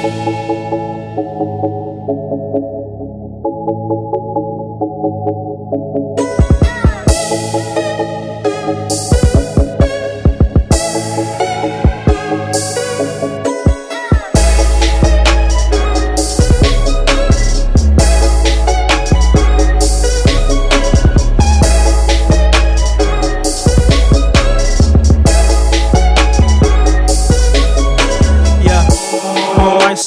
Yeah. 0.00 0.57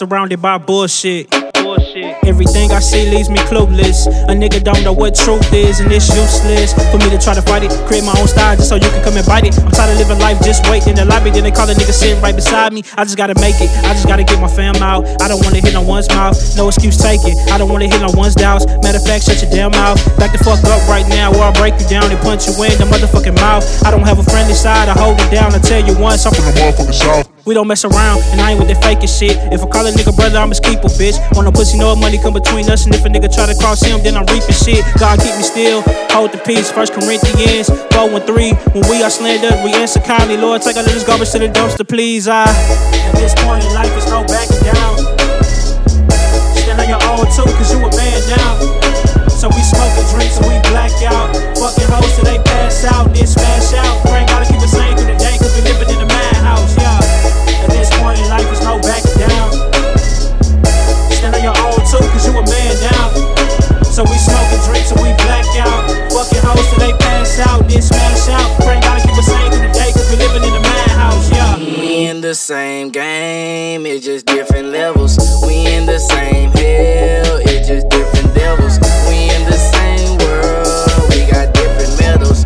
Surrounded 0.02 0.42
by 0.42 0.58
bullshit. 0.58 1.30
Everything 2.26 2.72
I 2.74 2.80
see 2.82 3.06
leaves 3.14 3.30
me 3.30 3.38
clueless. 3.46 4.10
A 4.26 4.34
nigga 4.34 4.58
don't 4.64 4.82
know 4.82 4.94
what 4.94 5.14
truth 5.14 5.54
is, 5.54 5.80
and 5.80 5.94
it's 5.94 6.10
useless 6.10 6.74
for 6.90 6.98
me 6.98 7.14
to 7.14 7.22
try 7.22 7.38
to 7.38 7.42
fight 7.46 7.62
it. 7.62 7.70
Create 7.86 8.02
my 8.02 8.18
own 8.18 8.26
style 8.26 8.58
just 8.58 8.70
so 8.70 8.82
you 8.82 8.90
can 8.90 9.04
come 9.06 9.14
and 9.14 9.26
bite 9.30 9.46
it. 9.46 9.54
I'm 9.62 9.70
tired 9.70 9.94
of 9.94 10.02
living 10.02 10.18
life 10.18 10.42
just 10.42 10.66
waiting 10.74 10.98
in 10.98 10.98
the 10.98 11.06
lobby. 11.06 11.30
Then 11.30 11.44
they 11.46 11.54
call 11.54 11.70
a 11.70 11.78
nigga 11.78 11.94
sitting 11.94 12.18
right 12.18 12.34
beside 12.34 12.74
me. 12.74 12.82
I 12.98 13.06
just 13.06 13.16
gotta 13.16 13.38
make 13.38 13.62
it. 13.62 13.70
I 13.86 13.94
just 13.94 14.10
gotta 14.10 14.26
get 14.26 14.42
my 14.42 14.50
fam 14.50 14.82
out. 14.82 15.06
I 15.22 15.30
don't 15.30 15.38
wanna 15.46 15.62
hit 15.62 15.78
no 15.78 15.86
one's 15.86 16.10
mouth. 16.10 16.34
No 16.58 16.66
excuse 16.66 16.98
taken. 16.98 17.38
I 17.54 17.62
don't 17.62 17.70
wanna 17.70 17.86
hit 17.86 18.02
no 18.02 18.10
one's 18.18 18.34
doubts. 18.34 18.66
Matter 18.82 18.98
of 18.98 19.06
fact, 19.06 19.30
shut 19.30 19.38
your 19.46 19.54
damn 19.54 19.70
mouth. 19.70 20.02
Back 20.18 20.34
the 20.34 20.42
fuck 20.42 20.66
up 20.66 20.82
right 20.90 21.06
now, 21.14 21.30
or 21.30 21.46
I'll 21.46 21.54
break 21.54 21.78
you 21.78 21.86
down 21.86 22.10
and 22.10 22.18
punch 22.26 22.50
you 22.50 22.58
in 22.66 22.74
the 22.82 22.90
motherfucking 22.90 23.38
mouth. 23.38 23.62
I 23.86 23.94
don't 23.94 24.08
have 24.10 24.18
a 24.18 24.26
friendly 24.26 24.58
side. 24.58 24.90
I 24.90 24.98
hold 24.98 25.22
it 25.22 25.30
down. 25.30 25.54
I 25.54 25.62
tell 25.62 25.86
you 25.86 25.94
once, 26.02 26.26
I'm 26.26 26.34
from 26.34 26.50
the 26.50 26.58
motherfucking 26.58 26.98
south. 26.98 27.41
We 27.44 27.56
don't 27.56 27.68
mess 27.68 27.84
around, 27.86 28.22
and 28.30 28.40
I 28.40 28.52
ain't 28.52 28.60
with 28.60 28.70
that 28.70 28.84
faking 28.84 29.10
shit. 29.10 29.34
If 29.52 29.64
I 29.64 29.68
call 29.68 29.88
a 29.88 29.92
nigga 29.92 30.16
brother, 30.16 30.38
I'm 30.38 30.50
his 30.50 30.60
keeper, 30.60 30.94
bitch. 30.94 31.18
Want 31.34 31.46
no 31.46 31.52
pussy, 31.52 31.78
no 31.78 31.96
money 31.96 32.20
come 32.20 32.34
between 32.34 32.70
us, 32.70 32.86
and 32.86 32.94
if 32.94 33.04
a 33.04 33.10
nigga 33.10 33.34
try 33.34 33.50
to 33.50 33.58
cross 33.58 33.82
him, 33.82 33.98
then 34.04 34.16
I'm 34.16 34.30
reaping 34.30 34.54
shit. 34.54 34.86
God 35.00 35.18
keep 35.18 35.34
me 35.34 35.42
still, 35.42 35.82
hold 36.14 36.32
the 36.32 36.38
peace. 36.46 36.70
First 36.70 36.94
Corinthians 36.94 37.70
4 37.98 38.14
and 38.14 38.24
3. 38.30 38.54
When 38.78 38.86
we 38.90 39.02
are 39.02 39.10
slandered, 39.10 39.58
we 39.66 39.74
answer 39.74 40.02
kindly. 40.02 40.38
Lord, 40.38 40.62
take 40.62 40.78
all 40.78 40.86
of 40.86 40.94
this 40.94 41.04
garbage 41.04 41.32
to 41.32 41.40
the 41.40 41.50
dumpster, 41.50 41.88
please. 41.88 42.28
I, 42.28 42.46
at 42.46 43.16
this 43.18 43.34
point 43.42 43.66
just 74.22 74.38
different 74.38 74.70
levels. 74.70 75.18
We 75.46 75.66
in 75.68 75.86
the 75.86 76.00
same 76.00 76.52
hell, 76.52 77.38
it's 77.42 77.68
just 77.68 77.90
different 77.90 78.34
devils. 78.36 78.78
We 79.08 79.30
in 79.34 79.44
the 79.46 79.58
same 79.58 80.18
world, 80.20 81.10
we 81.10 81.26
got 81.32 81.54
different 81.54 81.98
medals. 82.00 82.44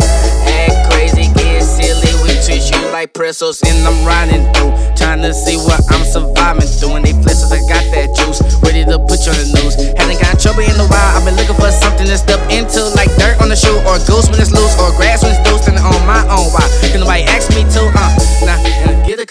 Act 0.47 0.91
crazy, 0.91 1.31
get 1.33 1.63
silly, 1.63 2.11
we 2.23 2.31
treat 2.43 2.63
you 2.71 2.91
like 2.91 3.13
pretzels, 3.13 3.61
and 3.63 3.87
I'm 3.87 4.05
riding 4.05 4.45
through, 4.53 4.73
trying 4.95 5.21
to 5.23 5.33
see 5.33 5.57
what 5.57 5.81
I'm 5.91 6.05
surviving 6.05 6.67
through. 6.67 6.95
And 6.95 7.05
they 7.05 7.13
flips, 7.13 7.51
I 7.51 7.59
got 7.67 7.83
that 7.91 8.15
juice, 8.15 8.41
ready 8.63 8.85
to 8.85 8.99
put 8.99 9.25
you 9.25 9.31
on 9.33 9.39
the 9.39 9.47
news. 9.59 9.75
Haven't 9.97 10.21
got 10.21 10.39
trouble 10.39 10.63
in 10.63 10.79
a 10.79 10.87
while, 10.87 11.11
I've 11.17 11.25
been 11.25 11.35
looking 11.35 11.55
for 11.55 11.71
something 11.71 12.07
to 12.07 12.17
step 12.17 12.39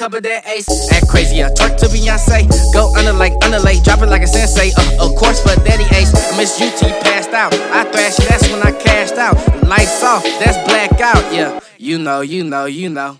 cup 0.04 0.12
of 0.12 0.22
that 0.22 0.47
ace. 0.47 0.69
Act 0.92 1.09
crazy, 1.09 1.37
yeah. 1.37 1.48
Twerk 1.48 1.78
to 1.78 1.87
Beyonce. 1.87 2.44
Go 2.75 2.92
under 2.97 3.12
like 3.12 3.32
underlay, 3.42 3.81
drop 3.81 4.03
it 4.03 4.06
like 4.06 4.22
a 4.22 4.26
sensei. 4.26 4.70
Uh, 4.76 5.06
of 5.06 5.16
course 5.16 5.41
for 5.41 5.56
Daddy 5.65 5.84
Ace. 5.97 6.12
I 6.15 6.37
miss 6.37 6.60
UT 6.60 6.81
passed 7.03 7.31
out. 7.31 7.54
I 7.54 7.84
thrash 7.91 8.19
you, 8.19 8.26
that's 8.28 8.47
when 8.50 8.62
I 8.62 8.72
cashed 8.72 9.14
out. 9.14 9.37
Lights 9.64 10.03
off, 10.04 10.22
that's 10.41 10.59
blackout, 10.69 11.32
yeah. 11.32 11.60
You 11.78 11.98
know, 11.98 12.20
you 12.20 12.44
know, 12.44 12.66
you 12.66 12.91
know. 12.91 13.19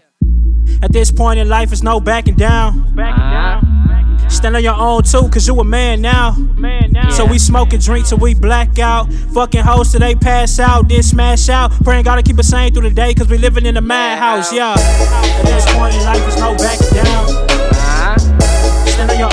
At 0.83 0.93
this 0.93 1.11
point 1.11 1.39
in 1.39 1.49
life, 1.49 1.73
it's 1.73 1.83
no 1.83 2.01
backing 2.01 2.37
down. 2.37 2.95
Stand 4.29 4.57
on 4.57 4.63
your 4.63 4.75
own 4.75 5.03
too, 5.03 5.29
cause 5.29 5.47
you 5.47 5.59
a 5.61 5.65
man 5.65 6.01
now. 6.03 6.37
So 7.11 7.25
we 7.25 7.39
smoke 7.39 7.73
and 7.73 7.83
drink 7.83 8.07
till 8.07 8.19
we 8.19 8.35
black 8.35 8.79
out. 8.79 9.13
Fucking 9.33 9.63
hoes 9.63 9.91
till 9.93 10.01
they 10.01 10.15
pass 10.15 10.59
out, 10.59 10.89
then 10.89 11.03
smash 11.03 11.49
out. 11.49 11.73
Praying 11.83 12.05
gotta 12.05 12.23
keep 12.23 12.39
it 12.39 12.45
sane 12.45 12.73
through 12.73 12.89
the 12.89 12.95
day, 12.95 13.15
cause 13.15 13.29
we 13.29 13.39
living 13.39 13.67
in 13.67 13.77
a 13.77 13.81
madhouse, 13.81 14.53
yeah. 14.53 14.75
At 14.75 15.45
this 15.45 15.65
point 15.75 15.95
in 15.95 16.05
life, 16.05 16.23
it's 16.27 16.39
no 16.39 16.55
backing 16.57 17.05
down. 17.05 17.29
Stand 18.89 19.11
on 19.11 19.19
your 19.19 19.31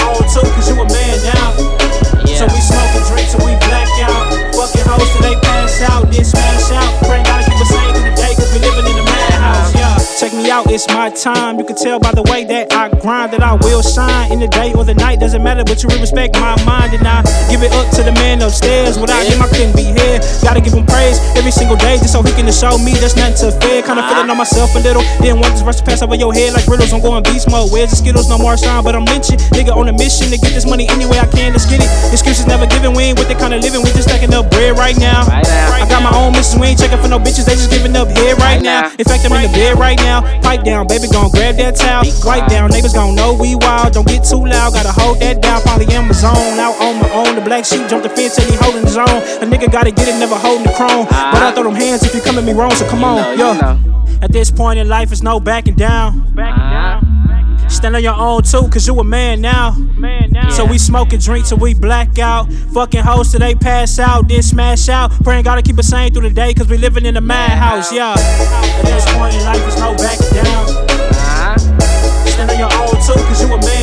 out, 10.61 10.72
it's 10.72 10.88
my 10.89 11.09
time. 11.09 11.57
You 11.57 11.66
can 11.66 11.75
tell 11.75 11.99
by 11.99 12.11
the 12.11 12.23
way 12.29 12.44
that 12.45 12.72
I 12.73 12.89
grind 13.01 13.33
that 13.33 13.41
I 13.44 13.55
will 13.66 13.81
shine 13.81 14.31
in 14.31 14.39
the 14.39 14.47
day 14.47 14.73
or 14.73 14.85
the 14.85 14.94
night. 14.94 15.19
Doesn't 15.19 15.41
matter, 15.44 15.63
but 15.63 15.81
you 15.81 15.89
will 15.89 15.99
respect 15.99 16.38
my 16.38 16.53
mind 16.66 16.94
and 16.94 17.05
I 17.05 17.22
give 17.49 17.61
it 17.63 17.72
up 17.73 17.89
to 17.97 18.03
the 18.03 18.11
man 18.13 18.41
upstairs. 18.41 18.97
Without 18.99 19.25
him, 19.25 19.41
I 19.41 19.47
couldn't 19.49 19.75
be 19.75 19.89
here. 19.89 20.22
Gotta 20.44 20.61
give 20.61 20.73
him 20.73 20.85
praise 20.85 21.17
every 21.38 21.51
single 21.51 21.77
day 21.77 21.97
just 21.97 22.13
so 22.13 22.22
he 22.22 22.31
can 22.33 22.45
show 22.51 22.77
me 22.77 22.94
there's 22.97 23.16
nothing 23.17 23.38
to 23.41 23.49
fear. 23.61 23.81
Kinda 23.81 24.05
feeling 24.09 24.29
on 24.29 24.38
myself 24.38 24.73
a 24.75 24.79
little. 24.79 25.03
Didn't 25.22 25.41
want 25.41 25.53
this 25.57 25.61
verse 25.66 25.77
to 25.81 25.85
pass 25.85 26.01
over 26.01 26.16
your 26.16 26.33
head 26.33 26.53
like 26.53 26.66
riddles. 26.67 26.93
I'm 26.93 27.01
going 27.01 27.23
beast 27.23 27.49
mode. 27.49 27.72
Where's 27.72 27.89
the 27.91 27.97
Skittles? 27.97 28.29
No 28.29 28.38
more 28.38 28.57
shine, 28.57 28.83
but 28.83 28.95
I'm 28.95 29.05
lynching. 29.05 29.39
Nigga 29.55 29.73
on 29.75 29.88
a 29.89 29.93
mission 29.93 30.29
to 30.29 30.38
get 30.38 30.53
this 30.53 30.66
money 30.67 30.88
any 30.89 31.05
way 31.05 31.19
I 31.19 31.28
can. 31.28 31.53
Let's 31.53 31.66
get 31.66 31.81
it. 31.81 31.89
Excuses 32.13 32.45
never 32.47 32.66
given. 32.67 32.93
We 32.93 33.11
ain't 33.11 33.19
with 33.19 33.28
the 33.29 33.35
kind 33.35 33.53
of 33.53 33.61
living. 33.63 33.81
We 33.81 33.89
just 33.97 34.09
stacking 34.09 34.33
up 34.33 34.49
bread 34.51 34.78
right 34.78 34.97
now. 34.99 35.25
Right 35.28 35.45
now. 35.47 35.73
I 35.81 35.88
got 35.89 36.03
my 36.03 36.13
own 36.13 36.33
missions. 36.33 36.59
We 36.61 36.67
ain't 36.75 36.79
checking 36.79 36.99
for 37.01 37.07
no 37.09 37.19
bitches. 37.19 37.45
They 37.45 37.55
just 37.55 37.72
giving 37.72 37.95
up 37.95 38.07
head 38.09 38.38
right 38.38 38.59
Right 38.59 38.61
now. 38.61 38.81
now. 38.91 38.95
In 38.99 39.05
fact, 39.05 39.23
I'm 39.25 39.31
in 39.39 39.47
the 39.47 39.53
bed 39.55 39.79
right 39.79 39.97
now. 39.99 40.22
Pipe 40.51 40.66
down, 40.66 40.85
baby, 40.85 41.07
gon' 41.07 41.31
grab 41.31 41.56
that 41.56 41.78
towel. 41.78 42.03
Wipe 42.25 42.50
down, 42.50 42.72
neighbors 42.72 42.91
gon' 42.91 43.16
know 43.16 43.34
we 43.34 43.56
wild. 43.56 43.94
Don't 43.94 44.06
get 44.06 44.25
too 44.25 44.44
loud, 44.44 44.73
gotta 44.73 44.91
hold 44.91 45.17
that 45.22 45.41
down. 45.41 45.62
Finally 45.62 45.95
in 45.95 46.07
my 46.07 46.12
zone, 46.12 46.59
out 46.59 46.75
on 46.81 47.00
my 47.00 47.09
own. 47.13 47.35
The 47.35 47.41
black 47.41 47.63
sheep 47.63 47.88
jumped 47.88 48.03
the 48.03 48.09
fence 48.09 48.35
till 48.35 48.51
he 48.51 48.57
holding 48.57 48.84
his 48.84 48.97
own. 48.97 49.07
A 49.07 49.47
nigga 49.47 49.72
gotta 49.72 49.91
get 49.91 50.09
it, 50.09 50.19
never 50.19 50.35
holding 50.35 50.67
the 50.67 50.73
chrome. 50.73 51.07
But 51.07 51.41
I 51.41 51.53
throw 51.56 51.63
them 51.63 51.75
hands 51.75 52.03
if 52.03 52.13
you 52.13 52.19
come 52.19 52.38
at 52.38 52.44
me 52.44 52.51
wrong, 52.51 52.72
so 52.72 52.85
come 52.90 53.01
on, 53.01 53.40
yo. 53.40 53.53
At 54.22 54.34
this 54.34 54.51
point 54.51 54.78
in 54.78 54.90
life, 54.90 55.13
it's 55.13 55.23
no 55.23 55.40
backing 55.40 55.75
down. 55.75 56.35
Stand 57.81 57.96
on 57.96 58.03
your 58.03 58.14
own 58.14 58.44
too, 58.44 58.69
cause 58.69 58.86
you 58.86 59.00
a 59.00 59.03
man 59.03 59.42
now. 59.42 59.75
So 60.52 60.66
we 60.66 60.78
smoke 60.78 61.14
and 61.14 61.24
drink 61.24 61.47
till 61.47 61.58
we 61.58 61.74
black 61.74 62.19
out. 62.19 62.53
Fucking 62.75 63.02
hoes 63.02 63.31
till 63.31 63.40
they 63.40 63.56
pass 63.56 63.97
out, 63.97 64.28
then 64.28 64.44
smash 64.44 64.88
out. 64.88 65.09
Praying 65.24 65.46
gotta 65.46 65.64
keep 65.64 65.80
it 65.80 65.84
sane 65.84 66.14
through 66.14 66.30
the 66.30 66.36
day, 66.36 66.53
cause 66.53 66.68
we 66.68 66.78
living 66.78 67.08
in 67.08 67.18
a 67.18 67.22
madhouse, 67.22 67.91
yeah. 67.91 68.14
At 68.14 68.84
this 68.84 69.12
point 69.16 69.34
in 69.34 69.44
life, 69.46 69.66
it's 69.66 69.80
no 69.80 69.96
backing 69.97 70.30
down. 70.30 70.68
Stand 72.30 72.52
on 72.52 72.59
your 72.59 72.72
own 72.72 72.94
too, 73.02 73.18
cause 73.25 73.41
you 73.41 73.52
a 73.52 73.58
man 73.58 73.81